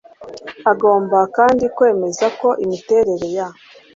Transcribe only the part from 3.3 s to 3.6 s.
ya